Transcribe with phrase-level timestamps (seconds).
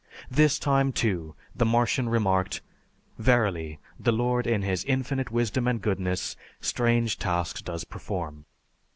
[0.31, 2.61] This time, too, the Martian remarked,
[3.19, 8.45] "Verily, the Lord in His infinite wisdom and goodness strange tasks does perform."